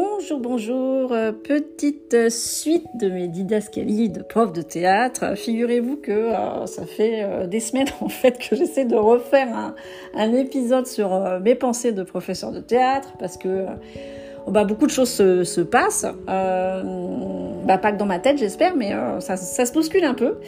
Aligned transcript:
Bonjour, 0.00 0.38
bonjour. 0.38 1.12
Euh, 1.12 1.32
petite 1.32 2.30
suite 2.30 2.86
de 2.94 3.08
mes 3.08 3.26
didascalies 3.26 4.10
de 4.10 4.22
prof 4.22 4.52
de 4.52 4.62
théâtre. 4.62 5.36
Figurez-vous 5.36 5.96
que 5.96 6.12
euh, 6.12 6.66
ça 6.66 6.86
fait 6.86 7.24
euh, 7.24 7.48
des 7.48 7.58
semaines 7.58 7.88
en 8.00 8.08
fait 8.08 8.38
que 8.38 8.54
j'essaie 8.54 8.84
de 8.84 8.94
refaire 8.94 9.74
un, 10.14 10.32
épisode 10.34 10.86
sur 10.86 11.40
mes 11.40 11.56
pensées 11.56 11.90
de 11.90 12.04
professeur 12.04 12.52
de 12.52 12.60
théâtre 12.60 13.14
parce 13.18 13.36
que 13.36 13.66
bah, 14.46 14.62
beaucoup 14.62 14.86
de 14.86 14.92
choses 14.92 15.10
se, 15.10 15.60
passent. 15.62 16.06
Bah, 17.68 17.78
pas 17.78 17.92
que 17.92 17.98
dans 17.98 18.06
ma 18.06 18.18
tête, 18.18 18.38
j'espère, 18.38 18.74
mais 18.74 18.92
ça, 19.20 19.36
se 19.36 19.72
bouscule 19.72 20.04
un 20.04 20.14
peu. 20.14 20.38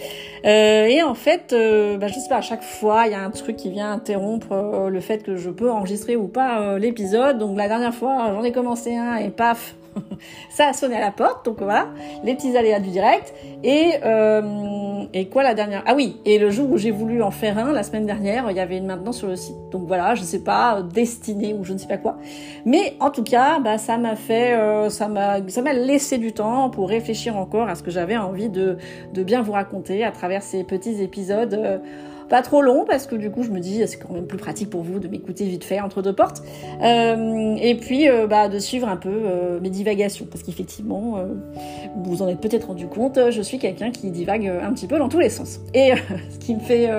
et 0.44 1.02
en 1.02 1.14
fait, 1.14 1.54
bah, 2.00 2.06
je 2.08 2.14
sais 2.14 2.28
pas, 2.28 2.38
à 2.38 2.40
chaque 2.40 2.62
fois, 2.62 3.06
il 3.06 3.12
y 3.12 3.14
a 3.14 3.22
un 3.22 3.30
truc 3.30 3.56
qui 3.56 3.70
vient 3.70 3.92
interrompre 3.92 4.88
le 4.90 5.00
fait 5.00 5.22
que 5.22 5.36
je 5.36 5.50
peux 5.50 5.70
enregistrer 5.70 6.16
ou 6.16 6.28
pas 6.28 6.78
l'épisode. 6.78 7.36
Donc 7.36 7.58
la 7.58 7.68
dernière 7.68 7.94
fois, 7.94 8.32
j'en 8.32 8.42
ai 8.42 8.52
commencé 8.52 8.96
un 8.96 9.16
et 9.16 9.28
paf, 9.28 9.74
ça 10.48 10.68
a 10.68 10.72
sonné 10.72 10.96
à 10.96 11.00
la 11.00 11.10
porte, 11.10 11.44
donc 11.44 11.58
voilà, 11.60 11.88
les 12.24 12.34
petits 12.34 12.56
aléas 12.56 12.80
du 12.80 12.90
direct. 12.90 13.34
Et, 13.62 13.92
euh, 14.04 15.04
et 15.12 15.28
quoi 15.28 15.42
la 15.42 15.54
dernière? 15.54 15.82
Ah 15.86 15.94
oui, 15.94 16.16
et 16.24 16.38
le 16.38 16.50
jour 16.50 16.70
où 16.70 16.76
j'ai 16.76 16.90
voulu 16.90 17.22
en 17.22 17.30
faire 17.30 17.58
un, 17.58 17.72
la 17.72 17.82
semaine 17.82 18.06
dernière, 18.06 18.50
il 18.50 18.56
y 18.56 18.60
avait 18.60 18.78
une 18.78 18.86
maintenance 18.86 19.18
sur 19.18 19.28
le 19.28 19.36
site. 19.36 19.56
Donc 19.70 19.84
voilà, 19.86 20.14
je 20.14 20.22
sais 20.22 20.42
pas, 20.42 20.82
destiné 20.82 21.54
ou 21.54 21.64
je 21.64 21.72
ne 21.72 21.78
sais 21.78 21.88
pas 21.88 21.98
quoi. 21.98 22.16
Mais 22.64 22.96
en 23.00 23.10
tout 23.10 23.24
cas, 23.24 23.58
bah, 23.60 23.78
ça 23.78 23.98
m'a 23.98 24.16
fait, 24.16 24.54
euh, 24.54 24.90
ça 24.90 25.08
m'a 25.08 25.72
laissé 25.72 26.18
du 26.18 26.32
temps 26.32 26.70
pour 26.70 26.88
réfléchir 26.88 27.36
encore 27.36 27.68
à 27.68 27.74
ce 27.74 27.82
que 27.82 27.90
j'avais 27.90 28.16
envie 28.16 28.48
de, 28.48 28.78
bien 29.12 29.42
vous 29.42 29.52
raconter 29.52 30.04
à 30.04 30.10
travers 30.10 30.42
ces 30.42 30.64
petits 30.64 31.02
épisodes. 31.02 31.54
Euh, 31.54 31.78
pas 32.30 32.42
trop 32.42 32.62
long 32.62 32.84
parce 32.88 33.06
que 33.06 33.16
du 33.16 33.30
coup 33.30 33.42
je 33.42 33.50
me 33.50 33.58
dis 33.58 33.82
c'est 33.86 33.98
quand 33.98 34.14
même 34.14 34.26
plus 34.26 34.38
pratique 34.38 34.70
pour 34.70 34.82
vous 34.82 35.00
de 35.00 35.08
m'écouter 35.08 35.44
vite 35.44 35.64
fait 35.64 35.80
entre 35.80 36.00
deux 36.00 36.14
portes 36.14 36.42
euh, 36.80 37.56
et 37.60 37.74
puis 37.74 38.08
euh, 38.08 38.28
bah, 38.28 38.48
de 38.48 38.58
suivre 38.60 38.88
un 38.88 38.96
peu 38.96 39.10
euh, 39.10 39.60
mes 39.60 39.68
divagations 39.68 40.09
parce 40.30 40.42
qu'effectivement 40.42 41.24
vous 41.96 42.10
vous 42.10 42.22
en 42.22 42.28
êtes 42.28 42.40
peut-être 42.40 42.66
rendu 42.68 42.86
compte 42.86 43.18
je 43.30 43.42
suis 43.42 43.58
quelqu'un 43.58 43.90
qui 43.90 44.10
divague 44.10 44.46
un 44.46 44.72
petit 44.72 44.86
peu 44.86 44.98
dans 44.98 45.08
tous 45.08 45.20
les 45.20 45.30
sens. 45.30 45.60
Et 45.74 45.92
ce 46.30 46.38
qui 46.38 46.54
me 46.54 46.60
fait 46.60 46.90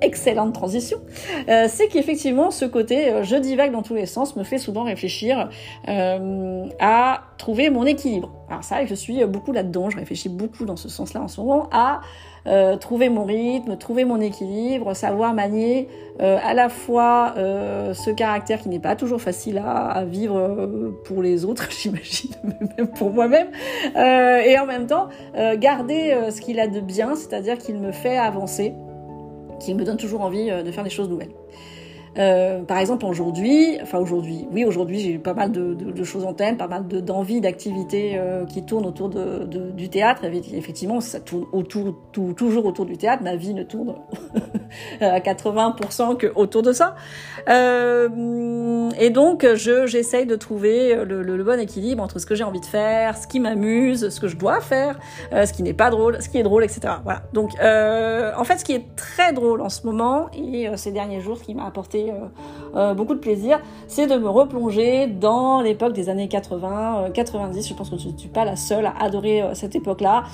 excellente 0.00 0.54
transition 0.54 0.98
c'est 1.46 1.88
qu'effectivement 1.88 2.50
ce 2.50 2.64
côté 2.64 3.12
je 3.22 3.36
divague 3.36 3.72
dans 3.72 3.82
tous 3.82 3.94
les 3.94 4.06
sens 4.06 4.36
me 4.36 4.44
fait 4.44 4.58
souvent 4.58 4.84
réfléchir 4.84 5.48
à 5.86 7.22
trouver 7.38 7.70
mon 7.70 7.84
équilibre 7.84 8.37
alors 8.48 8.64
ça 8.64 8.84
je 8.84 8.94
suis 8.94 9.24
beaucoup 9.26 9.52
là-dedans 9.52 9.90
je 9.90 9.96
réfléchis 9.96 10.28
beaucoup 10.28 10.64
dans 10.64 10.76
ce 10.76 10.88
sens 10.88 11.14
là 11.14 11.22
en 11.22 11.28
ce 11.28 11.40
moment 11.40 11.68
à 11.72 12.00
euh, 12.48 12.76
trouver 12.76 13.10
mon 13.10 13.24
rythme, 13.24 13.76
trouver 13.76 14.04
mon 14.06 14.20
équilibre, 14.20 14.94
savoir 14.94 15.34
manier 15.34 15.88
euh, 16.20 16.38
à 16.42 16.54
la 16.54 16.70
fois 16.70 17.34
euh, 17.36 17.92
ce 17.92 18.10
caractère 18.10 18.60
qui 18.60 18.70
n'est 18.70 18.78
pas 18.78 18.96
toujours 18.96 19.20
facile 19.20 19.58
à, 19.58 20.04
vivre 20.04 20.94
pour 21.04 21.22
les 21.22 21.44
autres, 21.44 21.68
j'imagine, 21.78 22.30
même 22.78 22.88
pour 22.88 23.10
moi-même, 23.10 23.48
et 23.94 24.58
en 24.58 24.66
même 24.66 24.86
temps 24.86 25.08
garder 25.56 26.16
ce 26.30 26.40
qu'il 26.40 26.60
a 26.60 26.68
de 26.68 26.80
bien, 26.80 27.14
c'est-à-dire 27.16 27.58
qu'il 27.58 27.78
me 27.78 27.92
fait 27.92 28.16
avancer, 28.16 28.72
qu'il 29.60 29.76
me 29.76 29.84
donne 29.84 29.96
toujours 29.96 30.22
envie 30.22 30.50
de 30.50 30.70
faire 30.70 30.84
des 30.84 30.90
choses 30.90 31.08
nouvelles. 31.08 31.32
Euh, 32.16 32.62
par 32.62 32.78
exemple, 32.78 33.04
aujourd'hui, 33.04 33.78
enfin 33.82 33.98
aujourd'hui, 33.98 34.46
oui, 34.50 34.64
aujourd'hui, 34.64 35.00
j'ai 35.00 35.18
pas 35.18 35.34
mal 35.34 35.52
de, 35.52 35.74
de, 35.74 35.90
de, 35.90 36.04
choses 36.04 36.24
en 36.24 36.32
tête, 36.32 36.56
pas 36.56 36.68
mal 36.68 36.86
d'envies, 36.86 37.40
d'activités 37.40 38.12
euh, 38.14 38.44
qui 38.46 38.64
tournent 38.64 38.86
autour 38.86 39.08
du 39.08 39.88
théâtre. 39.88 40.24
Effectivement, 40.24 41.00
ça 41.00 41.20
tourne 41.20 41.46
autour, 41.52 41.94
tout, 42.12 42.32
toujours 42.34 42.64
autour 42.64 42.86
du 42.86 42.96
théâtre. 42.96 43.22
Ma 43.22 43.36
vie 43.36 43.54
ne 43.54 43.62
tourne 43.62 43.94
à 45.00 45.20
80% 45.20 46.16
que 46.16 46.26
autour 46.34 46.62
de 46.62 46.72
ça. 46.72 46.96
Euh, 47.48 48.90
et 48.98 49.10
donc, 49.10 49.46
je 49.54 49.86
j'essaye 49.86 50.26
de 50.26 50.36
trouver 50.36 50.94
le, 51.04 51.22
le, 51.22 51.44
bon 51.44 51.58
équilibre 51.58 52.02
entre 52.02 52.18
ce 52.18 52.26
que 52.26 52.34
j'ai 52.34 52.44
envie 52.44 52.60
de 52.60 52.66
faire, 52.66 53.16
ce 53.16 53.26
qui 53.26 53.40
m'amuse, 53.40 54.08
ce 54.08 54.20
que 54.20 54.28
je 54.28 54.36
dois 54.36 54.60
faire, 54.60 54.98
euh, 55.32 55.46
ce 55.46 55.52
qui 55.52 55.62
n'est 55.62 55.74
pas 55.74 55.90
drôle, 55.90 56.20
ce 56.20 56.28
qui 56.28 56.38
est 56.38 56.42
drôle, 56.42 56.64
etc. 56.64 56.94
Voilà. 57.04 57.22
Donc, 57.32 57.52
euh, 57.60 58.32
en 58.36 58.44
fait, 58.44 58.58
ce 58.58 58.64
qui 58.64 58.72
est 58.72 58.94
très 58.96 59.32
drôle 59.32 59.60
en 59.60 59.68
ce 59.68 59.86
moment 59.86 60.28
et 60.32 60.68
ces 60.76 60.92
derniers 60.92 61.20
jours, 61.20 61.38
ce 61.38 61.44
qui 61.44 61.54
m'a 61.54 61.66
apporté 61.66 61.97
euh, 62.06 62.26
euh, 62.76 62.94
beaucoup 62.94 63.14
de 63.14 63.20
plaisir, 63.20 63.60
c'est 63.86 64.06
de 64.06 64.16
me 64.16 64.28
replonger 64.28 65.06
dans 65.06 65.60
l'époque 65.60 65.92
des 65.92 66.08
années 66.08 66.28
80, 66.28 67.10
90. 67.14 67.58
Euh, 67.58 67.68
je 67.68 67.74
pense 67.74 67.90
que 67.90 67.96
je 67.96 68.08
ne 68.08 68.16
suis 68.16 68.28
pas 68.28 68.44
la 68.44 68.56
seule 68.56 68.86
à 68.86 68.94
adorer 69.00 69.42
cette 69.54 69.74
époque-là. 69.74 70.24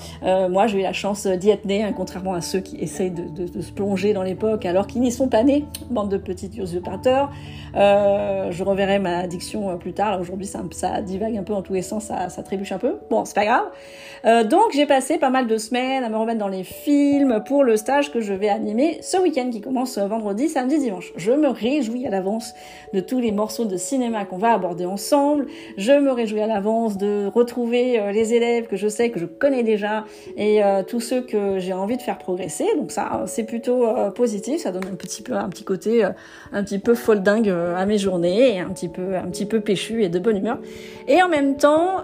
moi, 0.49 0.67
j'ai 0.67 0.79
eu 0.79 0.83
la 0.83 0.93
chance 0.93 1.27
d'y 1.27 1.49
être 1.49 1.65
née, 1.65 1.83
hein, 1.83 1.93
contrairement 1.95 2.33
à 2.33 2.41
ceux 2.41 2.59
qui 2.59 2.77
essayent 2.77 3.11
de, 3.11 3.61
se 3.61 3.71
plonger 3.71 4.13
dans 4.13 4.23
l'époque 4.23 4.65
alors 4.65 4.87
qu'ils 4.87 5.01
n'y 5.01 5.11
sont 5.11 5.27
pas 5.27 5.43
nés, 5.43 5.65
bande 5.89 6.09
de 6.09 6.17
petits 6.17 6.51
usurpateurs. 6.57 7.31
je 7.73 8.63
reverrai 8.63 8.99
ma 8.99 9.19
addiction 9.19 9.77
plus 9.77 9.93
tard. 9.93 10.19
Aujourd'hui, 10.19 10.47
ça, 10.47 11.01
divague 11.01 11.37
un 11.37 11.43
peu 11.43 11.53
en 11.53 11.61
tous 11.61 11.73
les 11.73 11.81
sens, 11.81 12.05
ça, 12.05 12.29
ça 12.29 12.43
trébuche 12.43 12.71
un 12.71 12.77
peu. 12.77 12.95
Bon, 13.09 13.25
c'est 13.25 13.35
pas 13.35 13.45
grave. 13.45 14.47
donc, 14.47 14.71
j'ai 14.73 14.85
passé 14.85 15.17
pas 15.17 15.29
mal 15.29 15.47
de 15.47 15.57
semaines 15.57 16.03
à 16.03 16.09
me 16.09 16.17
remettre 16.17 16.39
dans 16.39 16.47
les 16.47 16.63
films 16.63 17.43
pour 17.47 17.63
le 17.63 17.77
stage 17.77 18.11
que 18.11 18.19
je 18.19 18.33
vais 18.33 18.49
animer 18.49 18.99
ce 19.01 19.17
week-end 19.17 19.49
qui 19.51 19.61
commence 19.61 19.97
vendredi, 19.97 20.49
samedi, 20.49 20.79
dimanche. 20.79 21.13
Je 21.15 21.31
me 21.31 21.49
réjouis 21.55 22.05
à 22.05 22.09
l'avance 22.09 22.53
de 22.93 22.99
tous 22.99 23.19
les 23.19 23.31
morceaux 23.31 23.65
de 23.65 23.77
cinéma 23.77 24.25
qu'on 24.25 24.37
va 24.37 24.53
aborder 24.53 24.85
ensemble. 24.85 25.47
Je 25.77 25.91
me 25.91 26.11
réjouis 26.11 26.41
à 26.41 26.47
l'avance 26.47 26.97
de 26.97 27.27
retrouver 27.33 27.99
euh, 27.99 28.11
les 28.11 28.33
élèves 28.33 28.67
que 28.67 28.75
je 28.75 28.87
sais 28.87 29.09
que 29.09 29.19
je 29.19 29.25
connais 29.25 29.63
déjà 29.63 30.05
et 30.37 30.63
euh, 30.63 30.83
tous 30.83 30.99
ceux 30.99 31.21
que 31.21 31.59
j'ai 31.59 31.73
envie 31.73 31.97
de 31.97 32.01
faire 32.01 32.17
progresser. 32.17 32.65
Donc 32.77 32.91
ça, 32.91 33.23
c'est 33.27 33.43
plutôt 33.43 33.85
euh, 33.85 34.11
positif. 34.11 34.61
Ça 34.61 34.71
donne 34.71 34.85
un 34.91 34.95
petit 34.95 35.21
peu 35.21 35.33
un 35.33 35.49
petit 35.49 35.63
côté 35.63 36.03
un 36.51 36.63
petit 36.63 36.79
peu 36.79 36.95
folle 36.95 37.21
dingue 37.21 37.49
à 37.49 37.85
mes 37.85 37.97
journées, 37.97 38.59
un 38.59 38.69
petit 38.69 38.89
peu 38.89 39.15
un 39.15 39.27
petit 39.29 39.45
peu 39.45 39.59
péchu 39.59 40.03
et 40.03 40.09
de 40.09 40.19
bonne 40.19 40.37
humeur. 40.37 40.59
Et 41.07 41.21
en 41.21 41.29
même 41.29 41.57
temps, 41.57 42.03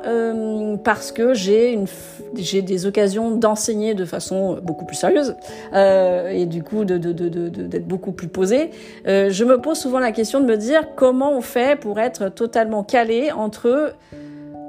parce 0.84 1.12
que 1.12 1.34
j'ai 1.34 1.72
une 1.72 1.88
j'ai 2.36 2.62
des 2.62 2.86
occasions 2.86 3.32
d'enseigner 3.32 3.94
de 3.94 4.06
façon 4.06 4.60
beaucoup 4.62 4.86
plus 4.86 4.96
sérieuse 4.96 5.36
et 5.74 6.46
du 6.46 6.64
coup 6.64 6.86
d'être 6.86 7.02
de, 7.02 7.80
beaucoup 7.80 8.12
plus 8.12 8.28
posée. 8.28 8.70
je 9.06 9.41
me 9.46 9.52
me 9.52 9.62
pose 9.62 9.78
souvent 9.78 10.00
la 10.00 10.12
question 10.12 10.40
de 10.40 10.46
me 10.46 10.58
dire 10.58 10.96
comment 10.96 11.32
on 11.32 11.42
fait 11.42 11.80
pour 11.80 12.00
être 12.00 12.30
totalement 12.30 12.84
calé 12.84 13.32
entre 13.32 13.94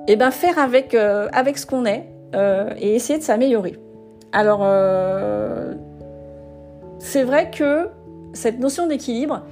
et 0.09 0.13
eh 0.13 0.17
ben, 0.17 0.33
faire 0.33 0.59
avec, 0.59 0.95
euh, 0.95 1.29
avec 1.33 1.59
ce 1.59 1.65
qu'on 1.65 1.85
est 1.85 2.09
euh, 2.35 2.71
et 2.77 2.97
essayer 2.97 3.21
de 3.21 3.25
s'améliorer. 3.25 3.79
Alors, 4.33 4.61
euh, 4.63 5.75
c'est 6.99 7.23
vrai 7.23 7.51
que 7.51 7.89
cette 8.33 8.59
notion 8.59 8.89
d'équilibre, 8.89 9.43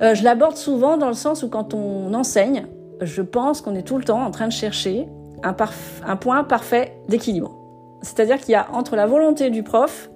je 0.00 0.24
l'aborde 0.24 0.56
souvent 0.56 0.96
dans 0.96 1.06
le 1.08 1.14
sens 1.14 1.44
où 1.44 1.48
quand 1.48 1.72
on 1.72 2.12
enseigne, 2.14 2.66
je 3.00 3.22
pense 3.22 3.60
qu'on 3.60 3.74
est 3.74 3.82
tout 3.82 3.96
le 3.96 4.04
temps 4.04 4.22
en 4.22 4.30
train 4.30 4.46
de 4.46 4.52
chercher 4.52 5.06
un 5.42 6.16
point 6.16 6.42
parfait 6.44 6.96
d'équilibre. 7.08 7.56
C'est-à-dire 8.02 8.38
qu'il 8.38 8.52
y 8.52 8.56
a 8.56 8.66
entre 8.72 8.96
la 8.96 9.06
volonté 9.06 9.50
du 9.50 9.62
prof 9.62 10.10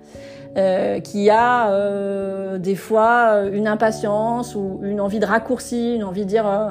euh, 0.56 0.98
qui 1.00 1.30
a 1.30 1.70
euh, 1.70 2.58
des 2.58 2.74
fois 2.74 3.42
une 3.52 3.68
impatience 3.68 4.54
ou 4.54 4.80
une 4.82 5.00
envie 5.00 5.18
de 5.18 5.26
raccourci, 5.26 5.94
une 5.94 6.04
envie 6.04 6.24
de 6.24 6.28
dire 6.28 6.46
euh, 6.46 6.70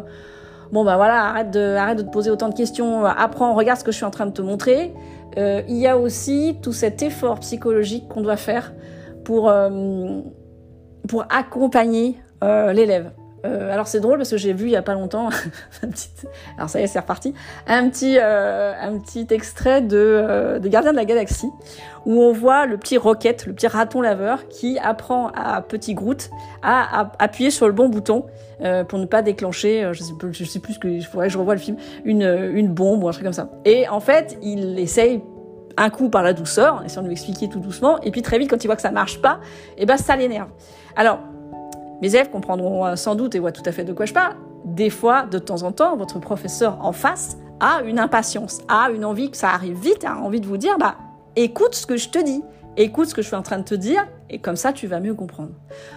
bon 0.72 0.84
bah 0.84 0.98
voilà 0.98 1.26
arrête 1.26 1.52
de 1.52 1.76
arrête 1.76 1.98
de 2.00 2.04
te 2.04 2.10
poser 2.10 2.30
autant 2.32 2.50
de 2.50 2.56
questions, 2.56 3.06
apprends, 3.06 3.54
regarde 3.54 3.80
ce 3.80 3.84
que 3.84 3.92
je 3.92 3.98
suis 3.98 4.06
en 4.06 4.12
train 4.12 4.26
de 4.26 4.32
te 4.32 4.42
montrer. 4.42 4.94
il 5.38 5.78
y 5.78 5.88
a 5.88 5.98
aussi 5.98 6.58
tout 6.62 6.74
cet 6.74 7.04
effort 7.04 7.40
psychologique 7.40 8.08
qu'on 8.10 8.22
doit 8.22 8.38
faire 8.38 8.74
pour 9.24 9.54
pour 11.08 11.26
accompagner 11.30 12.20
l'élève. 12.42 13.12
Euh, 13.48 13.72
alors 13.72 13.88
c'est 13.88 14.00
drôle 14.00 14.18
parce 14.18 14.30
que 14.30 14.38
j'ai 14.38 14.54
vu 14.54 14.66
il 14.66 14.72
y 14.72 14.76
a 14.76 14.82
pas 14.82 14.94
longtemps, 14.94 15.30
un 15.84 15.88
petit, 15.88 16.10
alors 16.58 16.70
ça 16.70 16.80
y 16.80 16.84
est 16.84 16.88
c'est 16.88 17.00
reparti, 17.00 17.34
un 17.68 17.90
petit, 17.90 18.18
euh, 18.20 18.74
un 18.80 18.98
petit 19.00 19.28
extrait 19.30 19.82
de 19.82 19.98
euh, 19.98 20.60
des 20.60 20.70
Gardiens 20.70 20.92
de 20.92 20.98
la 20.98 21.06
Galaxie 21.06 21.50
où 22.06 22.22
on 22.22 22.32
voit 22.32 22.66
le 22.66 22.78
petit 22.78 22.98
Rocket, 22.98 23.46
le 23.46 23.54
petit 23.54 23.68
raton 23.68 24.02
laveur 24.02 24.48
qui 24.48 24.78
apprend 24.80 25.30
à 25.36 25.62
Petit 25.62 25.94
Groot 25.94 26.30
à, 26.62 27.12
appuyer 27.20 27.52
sur 27.52 27.68
le 27.68 27.74
bon 27.74 27.90
bouton 27.90 28.26
pour 28.88 28.98
ne 28.98 29.06
pas 29.06 29.22
déclencher, 29.22 29.90
je 29.92 30.02
sais, 30.02 30.14
je 30.32 30.44
sais 30.46 30.60
plus 30.60 30.74
ce 30.74 30.80
que, 30.80 31.00
je 31.00 31.10
pourrais 31.10 31.30
je 31.30 31.38
revois 31.38 31.54
le 31.54 31.60
film, 31.60 31.76
une, 32.06 32.24
une 32.54 32.70
bombe 32.70 33.04
ou 33.04 33.10
un 33.10 33.12
truc 33.12 33.26
comme 33.26 33.34
ça. 33.34 33.50
Et 33.66 33.90
en 33.90 34.00
fait 34.00 34.38
il 34.42 34.80
essaye 34.80 35.22
un 35.76 35.90
coup 35.90 36.10
par 36.10 36.24
la 36.24 36.34
douceur, 36.34 36.82
essayant 36.86 37.04
de 37.04 37.08
lui 37.08 37.14
expliquer 37.14 37.50
tout 37.50 37.60
doucement, 37.60 38.00
et 38.02 38.12
puis 38.12 38.22
très 38.22 38.40
vite 38.40 38.50
quand 38.50 38.64
il 38.64 38.68
voit 38.68 38.78
que 38.78 38.82
ça 38.82 38.92
marche 38.92 39.22
pas, 39.22 39.40
et 39.78 39.84
eh 39.84 39.86
ben 39.86 39.98
ça 39.98 40.16
l'énerve. 40.16 40.50
Alors 40.96 41.20
mes 42.02 42.14
élèves 42.14 42.30
comprendront 42.30 42.86
euh, 42.86 42.96
sans 42.96 43.16
doute 43.16 43.36
et 43.36 43.40
voient 43.40 43.52
tout 43.52 43.64
à 43.66 43.72
fait 43.72 43.84
de 43.84 43.94
quoi 43.94 44.06
je 44.06 44.14
parle. 44.14 44.36
Des 44.66 44.90
fois, 44.90 45.26
de 45.26 45.40
temps 45.40 45.64
en 45.64 45.72
temps, 45.72 45.96
votre 45.96 46.20
professeur 46.20 46.78
en 46.82 46.92
face 46.92 47.38
a 47.60 47.82
une 47.82 48.00
impatience, 48.00 48.62
a 48.68 48.90
une 48.92 49.06
envie 49.06 49.32
que 49.32 49.38
ça 49.38 49.50
arrive 49.50 49.80
vite, 49.80 50.06
a 50.06 50.18
envie 50.18 50.42
de 50.42 50.46
vous 50.46 50.58
dire, 50.58 50.78
bah, 50.78 50.96
écoute 51.36 51.74
ce 51.74 51.86
que 51.86 51.98
je 51.98 52.10
te 52.10 52.20
dis, 52.24 52.44
écoute 52.76 53.08
ce 53.08 53.16
que 53.16 53.22
je 53.22 53.28
suis 53.28 53.36
en 53.36 53.42
train 53.42 53.58
de 53.58 53.64
te 53.64 53.76
dire, 53.76 54.06
et 54.30 54.40
comme 54.40 54.56
ça, 54.56 54.74
tu 54.74 54.88
vas 54.88 55.00
mieux 55.00 55.16
comprendre. 55.16 55.52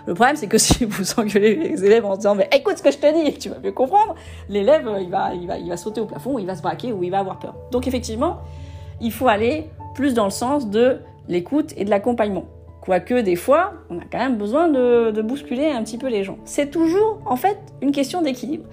Le 0.06 0.14
problème, 0.14 0.36
c'est 0.36 0.46
que 0.46 0.58
si 0.58 0.84
vous 0.84 1.18
engueulez 1.18 1.54
les 1.54 1.84
élèves 1.84 2.04
en 2.04 2.16
disant, 2.16 2.34
mais 2.34 2.48
écoute 2.52 2.78
ce 2.78 2.82
que 2.82 2.90
je 2.90 2.98
te 2.98 3.12
dis, 3.12 3.28
et 3.28 3.38
tu 3.38 3.50
vas 3.50 3.58
mieux 3.58 3.72
comprendre, 3.72 4.14
l'élève, 4.48 4.88
euh, 4.88 5.00
il 5.00 5.10
va, 5.10 5.34
il 5.34 5.46
va, 5.46 5.58
il 5.58 5.68
va 5.68 5.76
sauter 5.76 6.00
au 6.00 6.06
plafond, 6.06 6.38
il 6.38 6.46
va 6.46 6.56
se 6.56 6.62
braquer, 6.62 6.92
ou 6.92 7.02
il 7.02 7.10
va 7.10 7.18
avoir 7.18 7.38
peur. 7.38 7.54
Donc 7.70 7.86
effectivement, 7.86 8.38
il 9.00 9.12
faut 9.12 9.28
aller 9.28 9.70
plus 9.94 10.14
dans 10.14 10.24
le 10.24 10.30
sens 10.30 10.68
de 10.68 11.00
l'écoute 11.28 11.72
et 11.76 11.84
de 11.84 11.90
l'accompagnement. 11.90 12.44
Quoique 12.80 13.20
des 13.20 13.36
fois, 13.36 13.74
on 13.90 13.98
a 13.98 14.02
quand 14.10 14.18
même 14.18 14.36
besoin 14.36 14.68
de, 14.68 15.22
bousculer 15.22 15.70
un 15.70 15.82
petit 15.82 15.98
peu 15.98 16.08
les 16.08 16.24
gens. 16.24 16.38
C'est 16.44 16.70
toujours 16.70 17.20
en 17.26 17.36
fait 17.36 17.58
une 17.82 17.92
question 17.92 18.22
d'équilibre. 18.22 18.64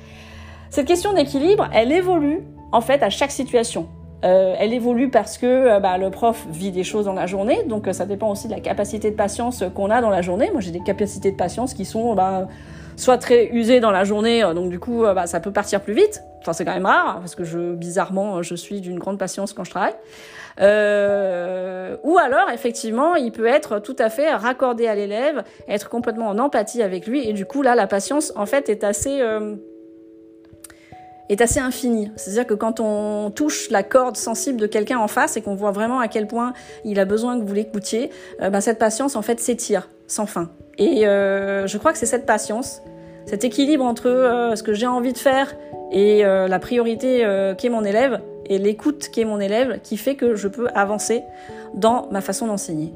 Cette 0.69 0.87
question 0.87 1.13
d'équilibre, 1.13 1.69
elle 1.73 1.91
évolue 1.91 2.41
en 2.71 2.81
fait 2.81 3.03
à 3.03 3.09
chaque 3.09 3.31
situation. 3.31 3.87
Euh, 4.25 4.55
elle 4.57 4.73
évolue 4.73 5.09
parce 5.09 5.37
que 5.37 5.45
euh, 5.45 5.79
bah, 5.79 5.97
le 5.97 6.09
prof 6.09 6.47
vit 6.49 6.71
des 6.71 6.83
choses 6.83 7.05
dans 7.05 7.13
la 7.13 7.27
journée, 7.27 7.63
donc 7.67 7.87
euh, 7.87 7.93
ça 7.93 8.05
dépend 8.05 8.31
aussi 8.31 8.47
de 8.47 8.53
la 8.53 8.59
capacité 8.59 9.11
de 9.11 9.15
patience 9.15 9.63
qu'on 9.75 9.91
a 9.91 10.01
dans 10.01 10.09
la 10.09 10.23
journée. 10.23 10.49
Moi, 10.51 10.61
j'ai 10.61 10.71
des 10.71 10.81
capacités 10.81 11.31
de 11.31 11.37
patience 11.37 11.75
qui 11.75 11.85
sont 11.85 12.15
bah, 12.15 12.47
soit 12.95 13.19
très 13.19 13.49
usées 13.51 13.79
dans 13.79 13.91
la 13.91 14.05
journée, 14.05 14.41
donc 14.55 14.69
du 14.69 14.79
coup, 14.79 15.03
bah, 15.03 15.27
ça 15.27 15.39
peut 15.39 15.51
partir 15.51 15.81
plus 15.81 15.93
vite. 15.93 16.23
Enfin, 16.39 16.53
c'est 16.53 16.65
quand 16.65 16.73
même 16.73 16.85
rare 16.85 17.19
parce 17.19 17.35
que 17.35 17.43
je, 17.43 17.73
bizarrement, 17.73 18.41
je 18.41 18.55
suis 18.55 18.81
d'une 18.81 18.99
grande 18.99 19.19
patience 19.19 19.53
quand 19.53 19.63
je 19.63 19.71
travaille. 19.71 19.95
ou 20.59 22.17
alors, 22.17 22.49
effectivement, 22.53 23.15
il 23.15 23.31
peut 23.31 23.47
être 23.47 23.79
tout 23.79 23.95
à 23.99 24.09
fait 24.09 24.33
raccordé 24.33 24.87
à 24.87 24.95
l'élève, 24.95 25.43
être 25.67 25.89
complètement 25.89 26.27
en 26.27 26.39
empathie 26.39 26.81
avec 26.81 27.07
lui, 27.07 27.27
et 27.27 27.33
du 27.33 27.45
coup, 27.45 27.61
là, 27.61 27.75
la 27.75 27.87
patience, 27.87 28.31
en 28.35 28.45
fait, 28.45 28.69
est 28.69 28.83
assez 28.83 29.21
est 31.29 31.41
assez 31.41 31.59
infini. 31.59 32.11
C'est-à-dire 32.15 32.47
que 32.47 32.53
quand 32.53 32.79
on 32.79 33.31
touche 33.31 33.69
la 33.69 33.83
corde 33.83 34.17
sensible 34.17 34.59
de 34.59 34.67
quelqu'un 34.67 34.99
en 34.99 35.07
face 35.07 35.37
et 35.37 35.41
qu'on 35.41 35.55
voit 35.55 35.71
vraiment 35.71 35.99
à 35.99 36.07
quel 36.07 36.27
point 36.27 36.53
il 36.85 36.99
a 36.99 37.05
besoin 37.05 37.39
que 37.39 37.45
vous 37.45 37.53
l'écoutiez, 37.53 38.11
euh, 38.41 38.49
ben 38.49 38.61
cette 38.61 38.79
patience 38.79 39.15
en 39.15 39.21
fait 39.21 39.39
s'étire 39.39 39.89
sans 40.07 40.25
fin. 40.25 40.49
Et 40.77 41.07
euh, 41.07 41.67
je 41.67 41.77
crois 41.77 41.91
que 41.91 41.97
c'est 41.97 42.05
cette 42.05 42.25
patience, 42.25 42.81
cet 43.25 43.43
équilibre 43.43 43.83
entre 43.83 44.07
euh, 44.07 44.55
ce 44.55 44.63
que 44.63 44.73
j'ai 44.73 44.87
envie 44.87 45.13
de 45.13 45.17
faire 45.17 45.55
et 45.91 46.23
la 46.23 46.59
priorité 46.59 47.25
qu'est 47.57 47.69
mon 47.69 47.83
élève 47.83 48.21
et 48.45 48.57
l'écoute 48.57 49.09
qu'est 49.09 49.25
mon 49.25 49.39
élève 49.39 49.79
qui 49.83 49.97
fait 49.97 50.15
que 50.15 50.35
je 50.35 50.47
peux 50.47 50.67
avancer 50.75 51.23
dans 51.73 52.07
ma 52.11 52.21
façon 52.21 52.47
d'enseigner. 52.47 52.93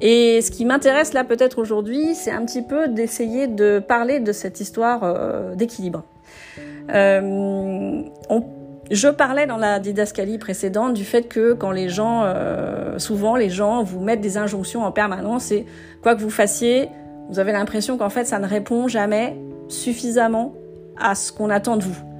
Et 0.00 0.40
ce 0.40 0.50
qui 0.50 0.64
m'intéresse 0.64 1.12
là 1.12 1.24
peut-être 1.24 1.58
aujourd'hui, 1.58 2.14
c'est 2.14 2.30
un 2.30 2.44
petit 2.44 2.62
peu 2.62 2.88
d'essayer 2.88 3.46
de 3.46 3.78
parler 3.78 4.20
de 4.20 4.32
cette 4.32 4.60
histoire 4.60 5.54
d'équilibre. 5.54 6.04
Euh, 6.92 8.02
je 8.90 9.08
parlais 9.08 9.46
dans 9.46 9.56
la 9.56 9.78
didascalie 9.78 10.38
précédente 10.38 10.94
du 10.94 11.04
fait 11.04 11.22
que 11.22 11.54
quand 11.54 11.70
les 11.70 11.88
gens, 11.88 12.22
euh, 12.24 12.98
souvent 12.98 13.36
les 13.36 13.48
gens 13.48 13.82
vous 13.82 14.00
mettent 14.00 14.20
des 14.20 14.36
injonctions 14.36 14.84
en 14.84 14.92
permanence 14.92 15.50
et 15.50 15.66
quoi 16.02 16.14
que 16.14 16.20
vous 16.20 16.30
fassiez, 16.30 16.88
vous 17.30 17.38
avez 17.38 17.52
l'impression 17.52 17.96
qu'en 17.96 18.10
fait 18.10 18.24
ça 18.24 18.38
ne 18.38 18.46
répond 18.46 18.88
jamais 18.88 19.36
suffisamment 19.68 20.54
à 21.00 21.14
ce 21.14 21.32
qu'on 21.32 21.48
attend 21.48 21.76
de 21.76 21.84
vous. 21.84 22.11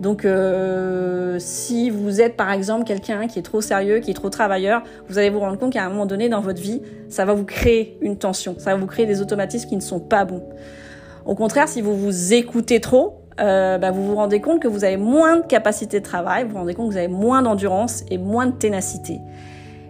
Donc 0.00 0.24
euh, 0.24 1.38
si 1.38 1.88
vous 1.90 2.20
êtes 2.20 2.36
par 2.36 2.52
exemple 2.52 2.84
quelqu'un 2.84 3.26
qui 3.26 3.38
est 3.38 3.42
trop 3.42 3.60
sérieux, 3.60 4.00
qui 4.00 4.10
est 4.10 4.14
trop 4.14 4.28
travailleur, 4.28 4.82
vous 5.08 5.18
allez 5.18 5.30
vous 5.30 5.40
rendre 5.40 5.58
compte 5.58 5.72
qu'à 5.72 5.84
un 5.84 5.88
moment 5.88 6.06
donné 6.06 6.28
dans 6.28 6.40
votre 6.40 6.60
vie, 6.60 6.82
ça 7.08 7.24
va 7.24 7.32
vous 7.32 7.44
créer 7.44 7.96
une 8.02 8.18
tension, 8.18 8.56
ça 8.58 8.72
va 8.72 8.76
vous 8.76 8.86
créer 8.86 9.06
des 9.06 9.22
automatismes 9.22 9.68
qui 9.68 9.76
ne 9.76 9.80
sont 9.80 10.00
pas 10.00 10.24
bons. 10.24 10.42
Au 11.24 11.34
contraire, 11.34 11.68
si 11.68 11.80
vous 11.80 11.96
vous 11.96 12.34
écoutez 12.34 12.80
trop, 12.80 13.22
euh, 13.40 13.78
bah, 13.78 13.90
vous 13.90 14.06
vous 14.06 14.14
rendez 14.14 14.40
compte 14.40 14.60
que 14.60 14.68
vous 14.68 14.84
avez 14.84 14.96
moins 14.96 15.38
de 15.38 15.46
capacité 15.46 16.00
de 16.00 16.04
travail, 16.04 16.44
vous 16.44 16.50
vous 16.50 16.58
rendez 16.58 16.74
compte 16.74 16.88
que 16.88 16.92
vous 16.92 16.98
avez 16.98 17.08
moins 17.08 17.42
d'endurance 17.42 18.04
et 18.10 18.18
moins 18.18 18.46
de 18.46 18.52
ténacité. 18.52 19.18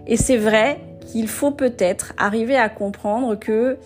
Et 0.07 0.17
c'est 0.17 0.37
vrai 0.37 0.79
qu'il 1.01 1.27
faut 1.27 1.51
peut-être 1.51 2.13
arriver 2.17 2.57
à 2.57 2.69
comprendre 2.69 3.35
que 3.35 3.77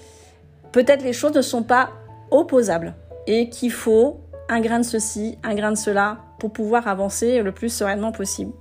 peut-être 0.71 1.03
les 1.03 1.13
choses 1.13 1.33
ne 1.33 1.41
sont 1.41 1.63
pas 1.63 1.89
opposables 2.31 2.93
et 3.27 3.49
qu'il 3.49 3.71
faut 3.71 4.20
un 4.51 4.59
grain 4.59 4.79
de 4.79 4.83
ceci, 4.83 5.37
un 5.43 5.55
grain 5.55 5.71
de 5.71 5.77
cela 5.77 6.17
pour 6.37 6.51
pouvoir 6.51 6.87
avancer 6.89 7.41
le 7.41 7.53
plus 7.53 7.69
sereinement 7.69 8.11
possible. 8.11 8.51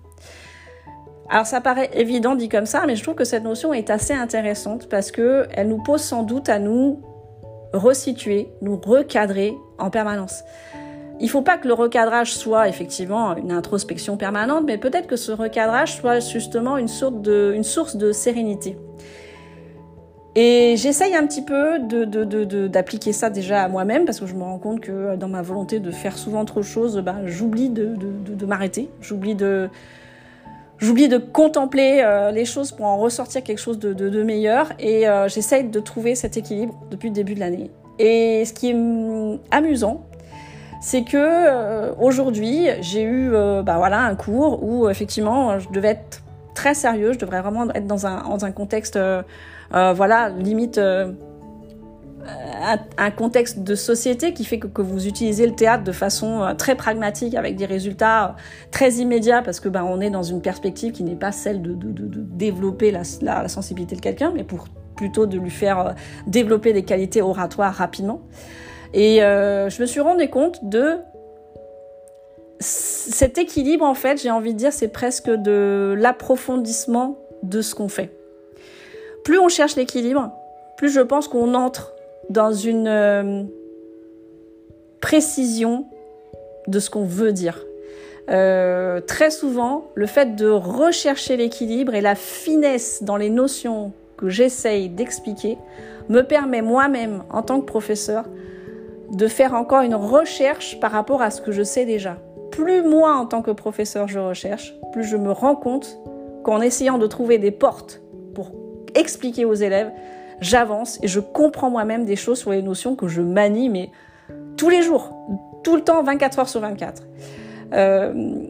Alors 1.29 1.47
ça 1.47 1.61
paraît 1.61 1.91
évident 1.95 2.37
dit 2.37 2.49
comme 2.49 2.67
ça, 2.67 2.85
mais 2.87 2.95
je 2.95 3.03
trouve 3.03 3.17
que 3.17 3.25
cette 3.25 3.43
notion 3.43 3.75
est 3.75 3.91
assez 3.91 4.15
intéressante 4.15 4.89
parce 4.89 5.11
que 5.11 5.47
elle 5.51 5.69
nous 5.69 5.83
pose 5.83 6.01
sans 6.01 6.23
doute 6.23 6.49
à 6.49 6.61
nous 6.61 7.03
resituer, 7.73 8.53
nous 8.63 8.77
recadrer 8.77 9.53
en 9.79 9.91
permanence. 9.91 10.45
Il 11.19 11.27
ne 11.27 11.31
faut 11.31 11.43
pas 11.43 11.59
que 11.59 11.67
le 11.67 11.75
recadrage 11.75 12.33
soit 12.35 12.69
effectivement 12.69 13.37
une 13.37 13.53
introspection 13.53 14.17
permanente, 14.17 14.65
mais 14.67 14.79
peut-être 14.79 15.09
que 15.09 15.17
ce 15.17 15.33
recadrage 15.33 15.97
soit 15.97 16.21
justement 16.21 16.79
une 16.79 16.89
source 16.89 17.97
de 17.97 18.13
sérénité. 18.13 18.79
Et 20.37 20.75
j'essaye 20.77 21.17
un 21.17 21.27
petit 21.27 21.43
peu 21.43 21.79
d'appliquer 22.69 23.13
ça 23.13 23.31
déjà 23.31 23.65
à 23.65 23.69
moi-même 23.69 24.05
parce 24.05 24.21
que 24.21 24.27
je 24.27 24.35
me 24.35 24.43
rends 24.43 24.59
compte 24.59 24.81
que 24.81 25.17
dans 25.17 25.29
ma 25.29 25.43
volonté 25.43 25.81
de 25.81 25.91
faire 25.91 26.17
souvent 26.17 26.45
trop 26.45 26.61
de 26.61 26.65
choses, 26.65 26.99
ben, 26.99 27.23
j'oublie 27.27 27.69
de, 27.69 28.47
m'arrêter, 28.47 28.91
j'oublie 29.01 29.35
de, 29.35 29.69
j'oublie 30.79 31.09
de 31.09 31.19
contempler 31.19 32.01
euh, 32.05 32.31
les 32.31 32.45
choses 32.45 32.71
pour 32.71 32.87
en 32.87 32.99
ressortir 32.99 33.43
quelque 33.43 33.59
chose 33.59 33.81
de, 33.81 34.23
meilleur 34.23 34.73
et 34.79 35.09
euh, 35.09 35.29
j'essaye 35.29 35.65
de 35.65 35.81
trouver 35.81 36.15
cet 36.15 36.37
équilibre 36.37 36.79
depuis 36.91 37.09
le 37.09 37.15
début 37.15 37.35
de 37.35 37.41
l'année. 37.41 37.71
Et 37.99 38.45
ce 38.45 38.53
qui 38.53 38.71
est 38.71 38.75
hum, 38.75 39.41
amusant, 39.51 40.07
c'est 40.81 41.05
que 41.05 41.17
euh, 41.17 41.93
aujourd'hui 42.01 42.69
j'ai 42.81 43.03
eu 43.03 43.35
euh, 43.35 43.63
bah 43.63 43.77
voilà 43.77 44.01
un 44.01 44.15
cours 44.15 44.63
où 44.63 44.89
effectivement 44.89 45.59
je 45.59 45.69
devais 45.69 45.89
être 45.89 46.23
très 46.61 46.75
sérieux, 46.75 47.15
je 47.15 47.19
devrais 47.19 47.41
vraiment 47.41 47.71
être 47.71 47.87
dans 47.87 48.07
un, 48.07 48.23
dans 48.29 48.45
un 48.45 48.53
contexte 48.53 48.97
euh, 48.97 49.23
voilà 49.71 50.29
limite 50.29 50.77
un, 50.77 51.15
un, 52.99 53.11
contexte 53.11 53.61
de 53.61 53.75
société 53.75 54.35
qui 54.35 54.45
fait 54.45 54.59
que, 54.59 54.67
que, 54.67 54.83
vous 54.83 55.07
utilisez 55.07 55.47
le 55.47 55.55
théâtre 55.55 55.85
de 55.85 55.93
façon 55.93 56.55
très 56.59 56.75
pragmatique 56.75 57.35
avec 57.35 57.57
des 57.57 57.65
résultats 57.65 58.37
très 58.73 58.93
immédiats 58.95 59.41
parce 59.41 59.59
que 59.59 59.71
ben 59.71 59.85
on 59.85 60.03
est 60.03 60.11
dans 60.11 60.23
une 60.23 60.43
perspective 60.43 60.93
qui 60.93 61.03
n'est 61.03 61.17
pas 61.17 61.33
celle 61.33 61.63
de, 61.63 61.73
de, 61.73 62.21
développer 62.45 62.91
la, 62.91 63.03
la, 63.23 63.49
sensibilité 63.49 63.97
de 63.97 64.03
quelqu'un 64.03 64.31
mais 64.35 64.45
pour 64.45 64.67
plutôt 64.97 65.25
de 65.25 65.39
lui 65.39 65.51
faire 65.51 65.95
développer 66.27 66.75
des 66.75 66.83
qualités 66.83 67.23
oratoires 67.23 67.73
rapidement. 67.73 68.21
Et 68.93 69.23
euh, 69.23 69.71
je 69.71 69.81
me 69.81 69.87
suis 69.87 70.01
rendu 70.01 70.29
compte 70.29 70.65
de 70.65 70.99
cet 72.61 73.39
équilibre, 73.39 73.85
en 73.85 73.95
fait, 73.95 74.21
j'ai 74.21 74.31
envie 74.31 74.53
de 74.53 74.59
dire, 74.59 74.73
c'est 74.73 74.89
presque 74.89 75.31
de 75.31 75.95
l'approfondissement 75.97 77.19
de 77.43 77.63
ce 77.63 77.75
qu'on 77.75 77.89
fait. 77.89 78.11
Plus 79.25 79.39
on 79.39 79.49
cherche 79.49 79.77
l'équilibre, 79.77 80.31
plus 80.77 80.91
je 80.91 81.01
pense 81.01 81.27
qu'on 81.27 81.55
entre 81.55 81.95
dans 82.29 82.53
une 82.53 82.89
euh, 82.89 83.43
précision 85.01 85.87
de 86.67 86.79
ce 86.79 86.91
qu'on 86.91 87.05
veut 87.05 87.33
dire. 87.33 87.65
Euh, 88.31 89.01
très 89.01 89.31
souvent, 89.31 89.89
le 89.95 90.07
fait 90.07 90.37
de 90.37 90.49
rechercher 90.49 91.37
l'équilibre 91.37 91.95
et 91.95 92.01
la 92.01 92.15
finesse 92.15 93.03
dans 93.03 93.17
les 93.17 93.31
notions 93.31 93.93
que 94.17 94.29
j'essaye 94.29 94.89
d'expliquer 94.89 95.59
me 96.09 96.23
permet 96.23 96.63
moi-même, 96.63 97.25
en 97.31 97.43
tant 97.43 97.61
que 97.61 97.67
professeur, 97.67 98.27
de 99.11 99.27
faire 99.27 99.55
encore 99.55 99.81
une 99.81 99.95
recherche 99.95 100.79
par 100.79 100.93
rapport 100.93 101.23
à 101.23 101.31
ce 101.31 101.41
que 101.41 101.53
je 101.53 101.63
sais 101.63 101.87
déjà. 101.87 102.19
Plus 102.51 102.83
moi, 102.83 103.15
en 103.15 103.27
tant 103.27 103.43
que 103.43 103.51
professeur, 103.51 104.09
je 104.09 104.19
recherche, 104.19 104.75
plus 104.93 105.05
je 105.05 105.17
me 105.17 105.31
rends 105.31 105.57
compte 105.57 105.99
qu'en 106.43 106.61
essayant 106.61 106.99
de 106.99 107.07
trouver 107.07 107.39
des 107.39 107.51
portes 107.51 108.03
pour 108.35 108.53
expliquer 108.95 109.45
aux 109.45 109.55
élèves, 109.55 109.93
j'avance 110.41 110.99
et 111.03 111.09
je 111.09 111.21
comprends 111.21 111.71
moi-même 111.71 112.05
des 112.05 112.17
choses 112.17 112.39
sur 112.39 112.51
les 112.51 112.63
notions 112.63 112.97
que 112.97 113.09
je 113.09 113.23
manie, 113.23 113.69
mais 113.69 113.91
tous 114.57 114.69
les 114.69 114.83
jours, 114.83 115.13
tout 115.63 115.77
le 115.77 115.83
temps, 115.83 116.03
24 116.03 116.39
heures 116.41 116.49
sur 116.49 116.61
24. 116.61 117.03
Euh, 117.73 118.47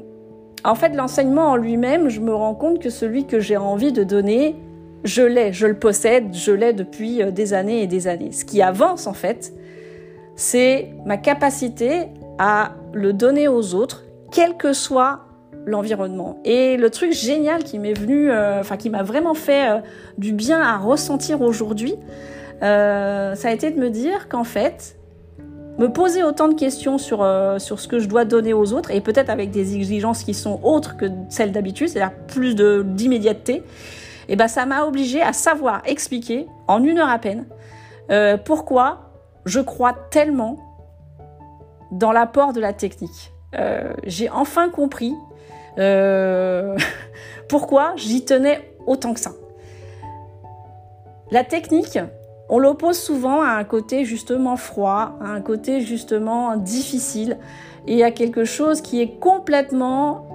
en 0.65 0.75
fait, 0.75 0.91
l'enseignement 0.91 1.49
en 1.51 1.57
lui-même, 1.57 2.09
je 2.09 2.21
me 2.21 2.35
rends 2.35 2.55
compte 2.55 2.81
que 2.81 2.91
celui 2.91 3.27
que 3.27 3.41
j'ai 3.41 3.57
envie 3.57 3.93
de 3.93 4.05
donner, 4.05 4.57
je 5.05 5.23
l'ai, 5.23 5.53
je 5.53 5.67
le 5.67 5.79
possède, 5.79 6.35
je 6.35 6.53
l'ai 6.53 6.73
depuis 6.73 7.23
euh, 7.23 7.31
des 7.31 7.55
années 7.55 7.83
et 7.83 7.87
des 7.87 8.07
années. 8.07 8.33
Ce 8.33 8.45
qui 8.45 8.63
avance, 8.63 9.07
en 9.07 9.15
fait, 9.15 9.53
c'est 10.37 10.91
ma 11.07 11.17
capacité 11.17 12.09
à 12.41 12.73
le 12.95 13.13
donner 13.13 13.49
aux 13.49 13.75
autres, 13.75 14.03
quel 14.33 14.57
que 14.57 14.73
soit 14.73 15.27
l'environnement. 15.67 16.41
Et 16.47 16.79
le 16.79 16.89
truc 16.89 17.13
génial 17.13 17.65
qui 17.65 17.79
m'est 17.79 17.93
venu, 17.93 18.31
euh, 18.31 18.61
enfin 18.61 18.79
qui 18.79 18.89
m'a 18.89 19.03
vraiment 19.03 19.35
fait 19.35 19.71
euh, 19.71 19.81
du 20.17 20.33
bien 20.33 20.59
à 20.59 20.79
ressentir 20.79 21.43
aujourd'hui, 21.43 21.97
euh, 22.63 23.35
ça 23.35 23.49
a 23.49 23.53
été 23.53 23.71
de 23.71 23.79
me 23.79 23.91
dire 23.91 24.31
qu'en 24.31 24.45
fait, 24.45 24.97
me 25.79 25.89
poser 25.89 26.23
autant 26.25 26.49
de 26.49 26.55
questions 26.55 26.97
sur, 26.97 27.19
sur 27.59 27.79
ce 27.79 27.87
que 27.87 27.99
je 27.99 28.09
dois 28.09 28.25
donner 28.25 28.55
aux 28.55 28.73
autres, 28.73 28.91
et 28.91 29.03
peut-être 29.03 29.29
avec 29.29 29.51
des 29.51 29.77
exigences 29.77 30.25
qui 30.25 30.33
sont 30.33 30.61
autres 30.63 30.97
que 30.97 31.07
celles 31.29 31.53
d'habitude, 31.53 31.91
c'est-à-dire 31.91 32.17
plus 32.27 32.55
d'immédiateté, 32.55 33.57
et 33.57 34.35
eh 34.35 34.37
ben 34.37 34.49
ça 34.49 34.65
m'a 34.65 34.87
obligé 34.87 35.21
à 35.21 35.35
savoir 35.35 35.83
expliquer 35.85 36.47
en 36.69 36.83
une 36.85 36.99
heure 36.99 37.09
à 37.09 37.19
peine 37.19 37.47
pourquoi 38.45 39.11
je 39.45 39.61
crois 39.61 39.95
tellement 40.11 40.70
dans 41.91 42.13
l'apport 42.13 42.53
de 42.53 42.61
la 42.61 42.73
technique. 42.73 43.33
Euh, 43.59 43.93
j'ai 44.05 44.31
enfin 44.31 44.69
compris 44.69 45.15
euh, 45.79 46.77
pourquoi 47.49 47.93
j'y 47.97 48.25
tenais 48.25 48.75
autant 48.87 49.15
que 49.15 49.21
ça. 49.21 49.33
La 51.31 51.45
technique, 51.45 51.99
on 52.49 52.59
l'oppose 52.59 52.99
souvent 52.99 53.41
à 53.41 53.51
un 53.51 53.65
côté 53.65 54.05
justement 54.05 54.57
froid, 54.57 55.17
à 55.21 55.29
un 55.29 55.41
côté 55.41 55.81
justement 55.81 56.57
difficile 56.57 57.39
et 57.87 58.03
à 58.03 58.11
quelque 58.11 58.45
chose 58.45 58.81
qui 58.81 59.01
est 59.01 59.19
complètement 59.19 60.27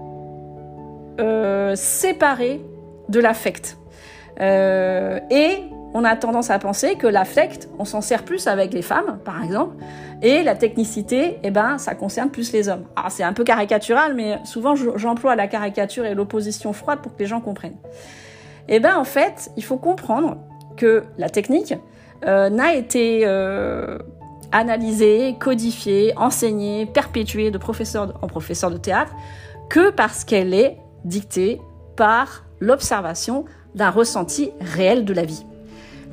euh, 1.19 1.75
séparé 1.75 2.62
de 3.09 3.19
l'affect. 3.19 3.77
et 4.39 5.75
on 5.95 6.03
a 6.03 6.17
tendance 6.17 6.49
à 6.49 6.59
penser 6.59 6.95
que 6.95 7.07
l'affect, 7.07 7.69
on 7.79 7.85
s'en 7.85 8.01
sert 8.01 8.23
plus 8.23 8.47
avec 8.47 8.73
les 8.73 8.81
femmes, 8.81 9.17
par 9.23 9.41
exemple, 9.41 9.77
et 10.21 10.43
la 10.43 10.53
technicité, 10.53 11.39
eh 11.41 11.51
ben, 11.51 11.77
ça 11.77 11.95
concerne 11.95 12.29
plus 12.29 12.51
les 12.51 12.67
hommes. 12.67 12.83
Alors, 12.97 13.11
c'est 13.11 13.23
un 13.23 13.31
peu 13.31 13.45
caricatural, 13.45 14.13
mais 14.13 14.37
souvent, 14.43 14.75
j'emploie 14.75 15.37
la 15.37 15.47
caricature 15.47 16.05
et 16.05 16.13
l'opposition 16.13 16.73
froide 16.73 16.99
pour 17.01 17.15
que 17.15 17.19
les 17.19 17.27
gens 17.27 17.39
comprennent. 17.39 17.77
Eh 18.67 18.81
ben, 18.81 18.97
en 18.97 19.05
fait, 19.05 19.49
il 19.55 19.63
faut 19.63 19.77
comprendre 19.77 20.35
que 20.75 21.03
la 21.17 21.29
technique 21.29 21.73
euh, 22.27 22.49
n'a 22.49 22.75
été 22.75 23.21
euh, 23.23 23.97
analysée, 24.51 25.37
codifiée, 25.39 26.11
enseignée, 26.17 26.87
perpétuée 26.87 27.51
de 27.51 27.57
professeur 27.57 28.19
en 28.21 28.27
professeur 28.27 28.69
de 28.69 28.77
théâtre 28.77 29.13
que 29.69 29.91
parce 29.91 30.25
qu'elle 30.25 30.53
est 30.53 30.77
dictée 31.05 31.61
par 31.95 32.43
l'observation 32.59 33.45
d'un 33.75 33.91
ressenti 33.91 34.51
réel 34.59 35.05
de 35.05 35.13
la 35.13 35.23
vie. 35.23 35.45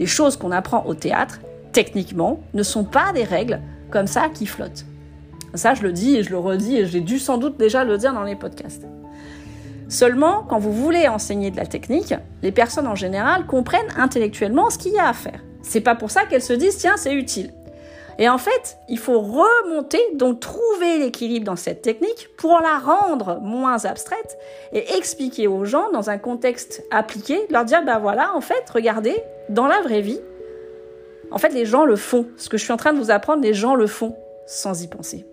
Les 0.02 0.08
choses 0.08 0.36
qu'on 0.36 0.50
apprend 0.50 0.84
au 0.86 0.94
théâtre, 0.94 1.38
techniquement, 1.70 2.40
ne 2.54 2.64
sont 2.64 2.82
pas 2.82 3.12
des 3.14 3.22
règles 3.22 3.60
comme 3.88 4.08
ça 4.08 4.30
qui 4.34 4.46
flottent. 4.46 4.84
Ça, 5.54 5.74
je 5.74 5.82
le 5.82 5.92
dis 5.92 6.16
et 6.16 6.24
je 6.24 6.30
le 6.30 6.38
redis 6.38 6.76
et 6.76 6.86
j'ai 6.86 6.98
dû 6.98 7.20
sans 7.20 7.38
doute 7.38 7.56
déjà 7.56 7.84
le 7.84 7.96
dire 7.98 8.12
dans 8.12 8.24
les 8.24 8.34
podcasts. 8.34 8.84
Seulement, 9.88 10.42
quand 10.42 10.58
vous 10.58 10.72
voulez 10.72 11.06
enseigner 11.06 11.52
de 11.52 11.56
la 11.56 11.66
technique, 11.66 12.14
les 12.42 12.50
personnes 12.50 12.88
en 12.88 12.96
général 12.96 13.46
comprennent 13.46 13.92
intellectuellement 13.96 14.70
ce 14.70 14.78
qu'il 14.78 14.92
y 14.92 14.98
a 14.98 15.06
à 15.06 15.12
faire. 15.12 15.38
C'est 15.62 15.80
pas 15.80 15.94
pour 15.94 16.10
ça 16.10 16.26
qu'elles 16.26 16.42
se 16.42 16.52
disent 16.52 16.78
tiens, 16.78 16.96
c'est 16.96 17.14
utile. 17.14 17.52
Et 18.18 18.28
en 18.28 18.38
fait, 18.38 18.78
il 18.88 18.98
faut 18.98 19.20
remonter, 19.20 20.00
donc 20.14 20.40
trouver 20.40 20.98
l'équilibre 20.98 21.46
dans 21.46 21.56
cette 21.56 21.82
technique 21.82 22.28
pour 22.36 22.60
la 22.60 22.78
rendre 22.78 23.40
moins 23.40 23.84
abstraite 23.84 24.36
et 24.72 24.96
expliquer 24.96 25.46
aux 25.46 25.64
gens 25.64 25.90
dans 25.92 26.10
un 26.10 26.18
contexte 26.18 26.82
appliqué, 26.90 27.40
leur 27.50 27.64
dire, 27.64 27.84
ben 27.84 27.98
voilà, 27.98 28.34
en 28.34 28.40
fait, 28.40 28.68
regardez, 28.72 29.22
dans 29.52 29.66
la 29.66 29.80
vraie 29.80 30.00
vie, 30.00 30.20
en 31.30 31.38
fait, 31.38 31.50
les 31.50 31.64
gens 31.64 31.84
le 31.84 31.96
font. 31.96 32.26
Ce 32.36 32.48
que 32.48 32.58
je 32.58 32.64
suis 32.64 32.72
en 32.72 32.76
train 32.76 32.92
de 32.92 32.98
vous 32.98 33.10
apprendre, 33.10 33.42
les 33.42 33.54
gens 33.54 33.74
le 33.74 33.86
font 33.86 34.14
sans 34.46 34.82
y 34.82 34.88
penser. 34.88 35.24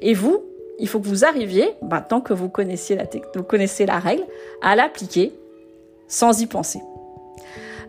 Et 0.00 0.14
vous, 0.14 0.44
il 0.78 0.88
faut 0.88 1.00
que 1.00 1.06
vous 1.06 1.24
arriviez, 1.24 1.74
maintenant 1.82 2.20
que 2.20 2.32
vous 2.32 2.48
connaissez 2.48 2.96
la, 2.96 3.98
règle, 3.98 4.24
à 4.62 4.76
l'appliquer 4.76 5.32
sans 6.08 6.40
y 6.40 6.46
penser. 6.46 6.80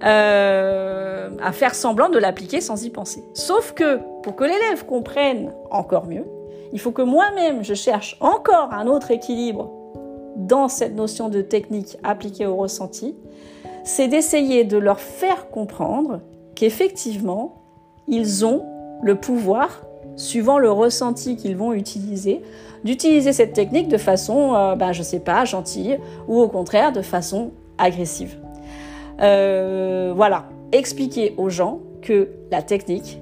Euh, 0.03 1.29
à 1.41 1.51
faire 1.51 1.73
semblant 1.73 2.09
de 2.09 2.17
l'appliquer 2.17 2.61
sans 2.61 2.83
y 2.83 2.89
penser. 2.89 3.23
Sauf 3.33 3.73
que 3.73 3.99
pour 4.23 4.35
que 4.35 4.43
l'élève 4.43 4.85
comprenne 4.85 5.53
encore 5.71 6.07
mieux, 6.07 6.25
il 6.73 6.79
faut 6.79 6.91
que 6.91 7.01
moi-même 7.01 7.63
je 7.63 7.73
cherche 7.73 8.17
encore 8.19 8.73
un 8.73 8.87
autre 8.87 9.11
équilibre 9.11 9.71
dans 10.35 10.67
cette 10.67 10.93
notion 10.95 11.29
de 11.29 11.41
technique 11.41 11.97
appliquée 12.03 12.45
au 12.45 12.55
ressenti, 12.57 13.15
c'est 13.85 14.07
d'essayer 14.07 14.63
de 14.63 14.77
leur 14.77 14.99
faire 14.99 15.49
comprendre 15.49 16.19
qu'effectivement, 16.55 17.61
ils 18.07 18.43
ont 18.43 18.65
le 19.01 19.15
pouvoir, 19.15 19.83
suivant 20.15 20.57
le 20.57 20.71
ressenti 20.71 21.35
qu'ils 21.35 21.55
vont 21.55 21.71
utiliser, 21.71 22.41
d'utiliser 22.83 23.31
cette 23.31 23.53
technique 23.53 23.87
de 23.87 23.97
façon, 23.97 24.55
euh, 24.55 24.75
ben, 24.75 24.91
je 24.91 25.03
sais 25.03 25.19
pas, 25.19 25.45
gentille, 25.45 25.99
ou 26.27 26.41
au 26.41 26.47
contraire 26.47 26.91
de 26.91 27.01
façon 27.01 27.51
agressive. 27.77 28.37
Euh, 29.21 30.13
voilà, 30.15 30.45
expliquer 30.71 31.35
aux 31.37 31.49
gens 31.49 31.79
que 32.01 32.29
la 32.51 32.63
technique 32.63 33.21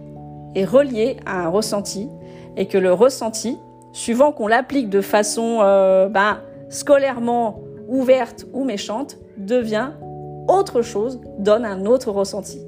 est 0.55 0.65
reliée 0.65 1.17
à 1.25 1.45
un 1.45 1.49
ressenti 1.49 2.07
et 2.55 2.67
que 2.67 2.77
le 2.77 2.93
ressenti, 2.93 3.57
suivant 3.91 4.31
qu'on 4.31 4.47
l'applique 4.47 4.89
de 4.89 5.01
façon 5.01 5.59
euh, 5.61 6.07
ben, 6.07 6.39
scolairement 6.69 7.59
ouverte 7.89 8.45
ou 8.53 8.63
méchante, 8.63 9.17
devient 9.37 9.89
autre 10.47 10.81
chose, 10.81 11.19
donne 11.39 11.65
un 11.65 11.85
autre 11.85 12.11
ressenti. 12.11 12.61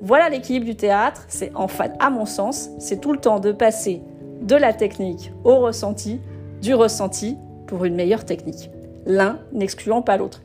Voilà 0.00 0.28
l'équilibre 0.28 0.66
du 0.66 0.74
théâtre, 0.74 1.24
c'est 1.28 1.52
en 1.54 1.68
fait, 1.68 1.92
à 2.00 2.10
mon 2.10 2.26
sens, 2.26 2.70
c'est 2.78 3.00
tout 3.00 3.12
le 3.12 3.20
temps 3.20 3.38
de 3.38 3.52
passer 3.52 4.02
de 4.40 4.56
la 4.56 4.72
technique 4.72 5.32
au 5.44 5.60
ressenti, 5.60 6.20
du 6.60 6.74
ressenti 6.74 7.36
pour 7.66 7.84
une 7.84 7.94
meilleure 7.94 8.24
technique. 8.24 8.70
L'un 9.06 9.38
n'excluant 9.52 10.02
pas 10.02 10.16
l'autre. 10.16 10.42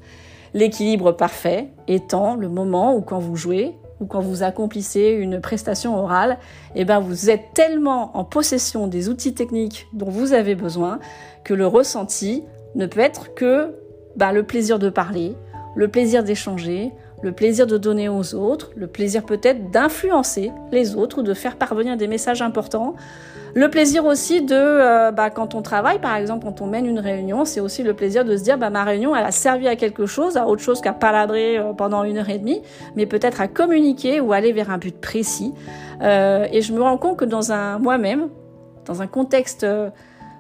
L'équilibre 0.54 1.12
parfait 1.12 1.70
étant 1.88 2.36
le 2.36 2.50
moment 2.50 2.96
où 2.96 3.02
quand 3.02 3.20
vous 3.20 3.36
jouez 3.36 3.76
ou 4.00 4.06
quand 4.06 4.22
vous 4.22 4.44
accomplissez 4.44 5.10
une 5.10 5.42
prestation 5.42 5.98
orale, 5.98 6.38
eh 6.76 6.86
ben 6.86 7.00
vous 7.00 7.30
êtes 7.30 7.54
tellement 7.54 8.16
en 8.16 8.24
possession 8.24 8.88
des 8.88 9.10
outils 9.10 9.34
techniques 9.34 9.88
dont 9.94 10.10
vous 10.10 10.34
avez 10.34 10.56
besoin 10.56 11.00
que 11.44 11.54
le 11.54 11.66
ressenti 11.66 12.44
ne 12.76 12.86
peut 12.86 13.00
être 13.00 13.34
que 13.34 13.76
ben, 14.16 14.32
le 14.32 14.44
plaisir 14.44 14.80
de 14.80 14.90
parler, 14.90 15.36
le 15.78 15.88
plaisir 15.88 16.24
d'échanger, 16.24 16.92
le 17.22 17.32
plaisir 17.32 17.68
de 17.68 17.78
donner 17.78 18.10
aux 18.10 18.34
autres, 18.34 18.72
le 18.76 18.88
plaisir 18.88 19.24
peut-être 19.24 19.70
d'influencer 19.70 20.52
les 20.72 20.96
autres 20.96 21.20
ou 21.20 21.24
de 21.24 21.36
faire 21.36 21.56
parvenir 21.56 21.98
des 21.98 22.08
messages 22.08 22.42
importants, 22.42 22.96
le 23.54 23.70
plaisir 23.70 24.06
aussi 24.06 24.42
de, 24.42 24.56
euh, 24.56 25.12
bah, 25.12 25.30
quand 25.30 25.54
on 25.54 25.62
travaille, 25.62 26.00
par 26.00 26.16
exemple, 26.16 26.46
quand 26.46 26.62
on 26.62 26.68
mène 26.68 26.88
une 26.88 27.00
réunion, 27.00 27.46
c'est 27.46 27.60
aussi 27.60 27.84
le 27.84 27.94
plaisir 27.94 28.26
de 28.26 28.36
se 28.36 28.44
dire, 28.44 28.58
bah, 28.58 28.72
ma 28.72 28.84
réunion, 28.84 29.16
elle 29.16 29.26
a 29.26 29.32
servi 29.32 29.68
à 29.68 29.76
quelque 29.76 30.08
chose, 30.08 30.36
à 30.36 30.48
autre 30.48 30.64
chose 30.64 30.82
qu'à 30.82 30.94
palabrer 30.94 31.60
euh, 31.60 31.74
pendant 31.74 32.04
une 32.04 32.18
heure 32.18 32.30
et 32.30 32.40
demie, 32.40 32.62
mais 32.96 33.06
peut-être 33.06 33.40
à 33.40 33.48
communiquer 33.48 34.20
ou 34.20 34.34
aller 34.34 34.52
vers 34.54 34.72
un 34.72 34.80
but 34.80 35.00
précis. 35.00 35.54
Euh, 36.02 36.48
et 36.52 36.62
je 36.62 36.74
me 36.74 36.82
rends 36.82 36.98
compte 36.98 37.18
que 37.18 37.26
dans 37.26 37.52
un 37.52 37.78
moi-même, 37.78 38.30
dans 38.86 39.04
un 39.04 39.08
contexte 39.08 39.66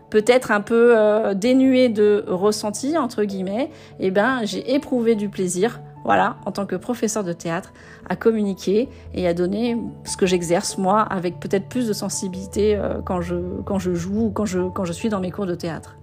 peut-être 0.09 0.51
un 0.51 0.61
peu 0.61 0.95
dénué 1.35 1.89
de 1.89 2.23
ressenti 2.27 2.97
entre 2.97 3.23
guillemets, 3.23 3.69
eh 3.99 4.11
ben 4.11 4.41
j'ai 4.43 4.73
éprouvé 4.73 5.15
du 5.15 5.29
plaisir 5.29 5.79
voilà, 6.07 6.37
en 6.45 6.53
tant 6.53 6.65
que 6.65 6.77
professeur 6.77 7.25
de 7.25 7.33
théâtre, 7.33 7.73
à 8.07 8.15
communiquer 8.15 8.87
et 9.13 9.27
à 9.27 9.33
donner 9.33 9.77
ce 10.05 10.15
que 10.15 10.25
j'exerce 10.25 10.77
moi 10.77 11.01
avec 11.01 11.37
peut-être 11.37 11.67
plus 11.67 11.85
de 11.85 11.91
sensibilité 11.91 12.77
euh, 12.77 13.01
quand, 13.03 13.19
je, 13.19 13.35
quand 13.65 13.77
je 13.77 13.93
joue 13.93 14.27
ou 14.27 14.31
quand 14.31 14.45
je, 14.45 14.69
quand 14.69 14.85
je 14.85 14.93
suis 14.93 15.09
dans 15.09 15.19
mes 15.19 15.31
cours 15.31 15.45
de 15.45 15.55
théâtre. 15.55 15.97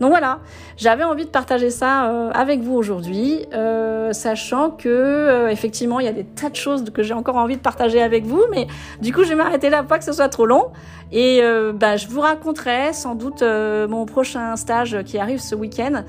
Donc 0.00 0.10
voilà, 0.10 0.38
j'avais 0.76 1.04
envie 1.04 1.24
de 1.24 1.30
partager 1.30 1.70
ça 1.70 2.10
euh, 2.10 2.30
avec 2.32 2.60
vous 2.60 2.74
aujourd'hui, 2.74 3.46
euh, 3.52 4.12
sachant 4.12 4.70
que 4.70 5.48
effectivement 5.50 6.00
il 6.00 6.06
y 6.06 6.08
a 6.08 6.12
des 6.12 6.24
tas 6.24 6.50
de 6.50 6.56
choses 6.56 6.84
que 6.90 7.02
j'ai 7.02 7.14
encore 7.14 7.36
envie 7.36 7.56
de 7.56 7.62
partager 7.62 8.00
avec 8.00 8.24
vous, 8.24 8.42
mais 8.50 8.66
du 9.00 9.12
coup 9.12 9.24
je 9.24 9.30
vais 9.30 9.34
m'arrêter 9.34 9.70
là, 9.70 9.82
pas 9.82 9.98
que 9.98 10.04
ce 10.04 10.12
soit 10.12 10.28
trop 10.28 10.46
long, 10.46 10.66
et 11.10 11.42
bah, 11.74 11.96
je 11.96 12.06
vous 12.08 12.20
raconterai 12.20 12.92
sans 12.92 13.14
doute 13.14 13.42
mon 13.42 14.06
prochain 14.06 14.56
stage 14.56 15.02
qui 15.04 15.18
arrive 15.18 15.40
ce 15.40 15.54
week-end, 15.54 16.04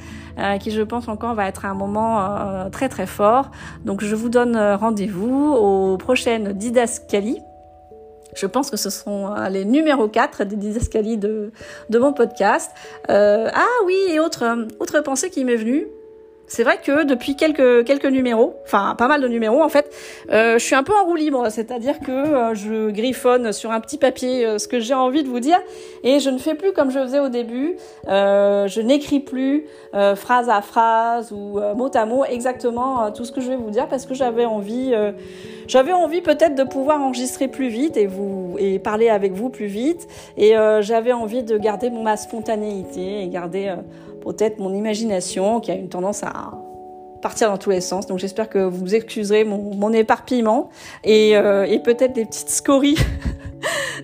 qui 0.60 0.72
je 0.72 0.82
pense 0.82 1.08
encore 1.08 1.34
va 1.34 1.48
être 1.48 1.66
un 1.66 1.74
moment 1.74 2.70
très 2.72 2.90
très 2.90 3.08
fort. 3.08 3.52
Donc 3.86 4.04
je 4.04 4.16
vous 4.16 4.30
donne 4.30 4.58
rendez-vous 4.58 5.54
aux 5.54 5.98
prochaines 5.98 6.54
didascalies 6.54 7.42
je 8.36 8.46
pense 8.46 8.70
que 8.70 8.78
ce 8.78 8.90
sont 8.90 9.34
euh, 9.34 9.50
les 9.50 9.66
numéros 9.66 10.08
4 10.08 10.44
des 10.44 10.56
didascalies 10.56 11.18
de, 11.18 11.52
de 11.90 12.00
mon 12.00 12.14
podcast. 12.14 12.72
Euh, 13.10 13.50
ah 13.54 13.68
oui, 13.86 13.96
et 14.10 14.20
autre, 14.20 14.44
euh, 14.44 14.66
autre 14.80 15.02
pensée 15.02 15.30
qui 15.30 15.44
m'est 15.46 15.56
venue, 15.56 15.88
c'est 16.50 16.64
vrai 16.64 16.80
que 16.84 17.04
depuis 17.04 17.36
quelques 17.36 17.86
quelques 17.86 18.08
numéros, 18.08 18.56
enfin 18.66 18.96
pas 18.98 19.08
mal 19.08 19.22
de 19.22 19.28
numéros 19.28 19.62
en 19.62 19.70
fait, 19.70 19.94
euh, 20.32 20.58
je 20.58 20.66
suis 20.66 20.76
un 20.76 20.84
peu 20.84 20.94
en 21.00 21.06
roue 21.06 21.16
libre, 21.16 21.48
c'est-à-dire 21.50 22.00
que 22.00 22.12
euh, 22.12 22.56
je 22.56 22.90
griffonne 22.90 23.54
sur 23.54 23.72
un 23.72 23.80
petit 23.80 24.00
papier 24.00 24.46
euh, 24.46 24.58
ce 24.58 24.68
que 24.68 24.80
j'ai 24.80 24.96
envie 24.96 25.22
de 25.22 25.30
vous 25.30 25.40
dire 25.40 25.60
et 26.04 26.20
je 26.20 26.30
ne 26.32 26.40
fais 26.40 26.56
plus 26.56 26.74
comme 26.74 26.90
je 26.90 27.00
faisais 27.00 27.20
au 27.20 27.30
début. 27.30 27.78
je 28.08 28.82
n'écris 28.82 29.20
plus 29.20 29.68
phrase 30.16 30.50
à 30.50 30.62
phrase 30.62 31.32
ou 31.32 31.60
mot 31.76 31.92
à 31.94 32.06
mot 32.06 32.26
exactement 32.26 33.12
tout 33.12 33.26
ce 33.26 33.32
que 33.32 33.42
je 33.42 33.50
vais 33.50 33.56
vous 33.56 33.70
dire 33.70 33.88
parce 33.88 34.08
que 34.08 34.16
j'avais 34.16 34.46
envie, 34.46 34.94
j'avais 35.68 35.94
envie 35.94 36.22
peut-être 36.22 36.56
de 36.56 36.64
pouvoir 36.64 37.02
enregistrer 37.02 37.48
plus 37.48 37.68
vite 37.68 37.96
et 37.96 38.08
vous 38.08 38.56
et 38.58 38.80
parler 38.80 39.10
avec 39.10 39.34
vous 39.34 39.50
plus 39.50 39.68
vite 39.68 40.08
et 40.38 40.54
j'avais 40.82 41.14
envie 41.14 41.44
de 41.44 41.58
garder 41.58 41.92
ma 41.92 42.18
spontanéité 42.18 43.22
et 43.22 43.28
garder 43.28 43.76
peut-être 44.22 44.60
mon 44.60 44.74
imagination 44.74 45.60
qui 45.60 45.72
a 45.72 45.76
une 45.76 45.90
tendance 45.90 46.24
à 46.24 46.52
partir 47.22 47.50
dans 47.50 47.58
tous 47.58 47.70
les 47.70 47.82
sens. 47.82 48.08
Donc 48.08 48.20
j'espère 48.20 48.50
que 48.50 48.60
vous 48.60 48.96
excuserez 48.96 49.44
mon, 49.44 49.94
éparpillement 49.94 50.70
et, 51.04 51.36
euh, 51.36 51.66
et 51.66 51.80
peut-être 51.80 52.14
des 52.14 52.26
petites 52.26 52.50
scories 52.50 52.98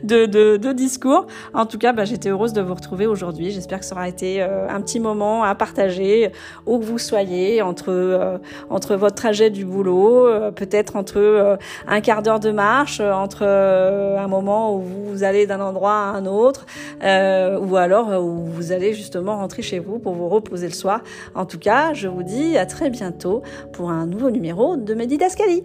de, 0.06 0.26
de, 0.26 0.58
de, 0.58 0.72
discours. 0.72 1.28
En 1.54 1.66
tout 1.66 1.78
cas, 1.78 1.94
bah, 1.94 2.06
j'étais 2.06 2.30
heureuse 2.30 2.54
de 2.54 2.62
vous 2.62 2.74
retrouver 2.74 3.08
aujourd'hui. 3.08 3.52
J'espère 3.52 3.80
que 3.80 3.86
ça 3.86 3.96
aura 3.96 4.08
été 4.08 4.42
euh, 4.42 4.68
un 4.70 4.82
petit 4.82 5.00
moment 5.00 5.44
à 5.44 5.56
partager 5.56 6.32
où 6.66 6.80
que 6.80 6.86
vous 6.86 7.00
soyez 7.00 7.62
entre 7.62 7.90
euh, 7.90 8.38
entre 8.70 8.96
votre 8.96 9.16
trajet 9.16 9.50
du 9.50 9.66
boulot, 9.66 10.28
euh, 10.28 10.52
peut-être 10.52 10.96
entre 10.96 11.58
un 11.88 12.02
quart 12.02 12.22
d'heure 12.22 12.40
de 12.40 12.52
marche, 12.52 13.00
entre 13.00 13.44
un 13.44 14.28
moment 14.28 14.76
où 14.76 14.82
vous 14.82 15.24
allez 15.24 15.48
d'un 15.48 15.60
endroit 15.60 15.94
à 15.94 16.12
un 16.12 16.26
autre, 16.26 16.66
ou 17.02 17.76
alors 17.78 18.10
où 18.24 18.46
vous 18.46 18.72
allez 18.72 18.94
justement 18.94 19.38
rentrer 19.38 19.62
chez 19.62 19.80
vous 19.80 20.00
pour 20.00 20.14
vous 20.14 20.30
reposer 20.30 20.68
le 20.68 20.74
soir. 20.74 21.02
En 21.34 21.46
tout 21.46 21.60
cas, 21.60 21.94
je 21.94 22.08
vous 22.08 22.24
dis 22.24 22.58
à 22.58 22.66
très 22.66 22.90
bientôt 22.90 23.42
pour 23.74 23.90
un 23.90 24.06
nouveau 24.06 24.30
numéro 24.30 24.76
de 24.76 24.94
Medidascali. 24.94 25.64